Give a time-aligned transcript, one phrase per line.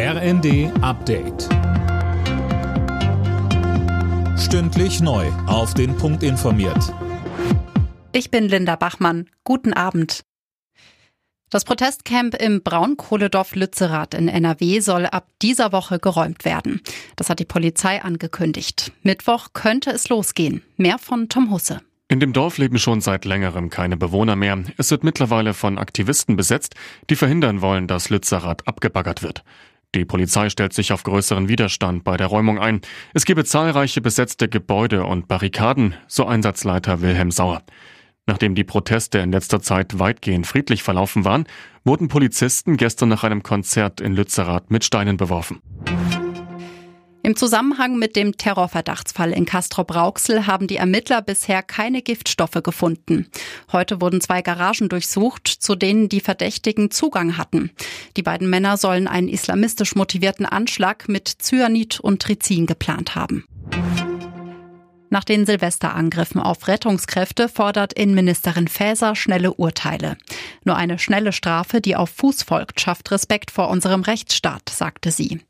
[0.00, 1.48] RND Update.
[4.38, 5.26] Stündlich neu.
[5.48, 6.94] Auf den Punkt informiert.
[8.12, 9.28] Ich bin Linda Bachmann.
[9.42, 10.20] Guten Abend.
[11.50, 16.80] Das Protestcamp im Braunkohledorf Lützerath in NRW soll ab dieser Woche geräumt werden.
[17.16, 18.92] Das hat die Polizei angekündigt.
[19.02, 20.62] Mittwoch könnte es losgehen.
[20.76, 21.80] Mehr von Tom Husse.
[22.06, 24.62] In dem Dorf leben schon seit längerem keine Bewohner mehr.
[24.76, 26.76] Es wird mittlerweile von Aktivisten besetzt,
[27.10, 29.42] die verhindern wollen, dass Lützerath abgebaggert wird.
[29.94, 32.82] Die Polizei stellt sich auf größeren Widerstand bei der Räumung ein.
[33.14, 37.62] Es gebe zahlreiche besetzte Gebäude und Barrikaden, so Einsatzleiter Wilhelm Sauer.
[38.26, 41.46] Nachdem die Proteste in letzter Zeit weitgehend friedlich verlaufen waren,
[41.84, 45.62] wurden Polizisten gestern nach einem Konzert in Lützerath mit Steinen beworfen.
[47.28, 53.26] Im Zusammenhang mit dem Terrorverdachtsfall in Castrop-Rauxel haben die Ermittler bisher keine Giftstoffe gefunden.
[53.70, 57.70] Heute wurden zwei Garagen durchsucht, zu denen die Verdächtigen Zugang hatten.
[58.16, 63.44] Die beiden Männer sollen einen islamistisch motivierten Anschlag mit Cyanid und Trizin geplant haben.
[65.10, 70.18] Nach den Silvesterangriffen auf Rettungskräfte fordert Innenministerin Faeser schnelle Urteile.
[70.64, 75.40] Nur eine schnelle Strafe, die auf Fuß folgt, schafft Respekt vor unserem Rechtsstaat, sagte sie.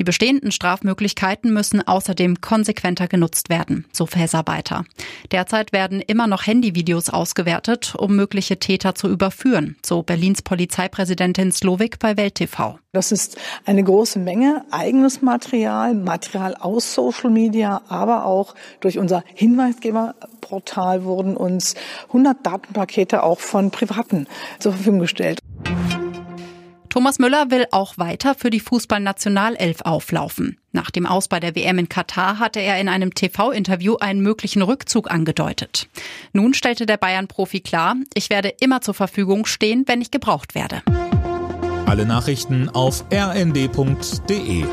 [0.00, 4.84] Die bestehenden Strafmöglichkeiten müssen außerdem konsequenter genutzt werden, so Faeser weiter.
[5.30, 12.00] Derzeit werden immer noch Handyvideos ausgewertet, um mögliche Täter zu überführen, so Berlins Polizeipräsidentin Slowik
[12.00, 12.80] bei Welt TV.
[12.94, 19.22] Das ist eine große Menge eigenes Material, Material aus Social Media, aber auch durch unser
[19.34, 21.74] Hinweisgeberportal wurden uns
[22.06, 24.26] 100 Datenpakete auch von Privaten
[24.60, 25.40] zur Verfügung gestellt.
[26.88, 30.58] Thomas Müller will auch weiter für die Fußballnationalelf auflaufen.
[30.72, 34.62] Nach dem Aus bei der WM in Katar hatte er in einem TV-Interview einen möglichen
[34.62, 35.88] Rückzug angedeutet.
[36.32, 40.82] Nun stellte der Bayern-Profi klar, ich werde immer zur Verfügung stehen, wenn ich gebraucht werde.
[41.84, 44.64] Alle Nachrichten auf rnd.de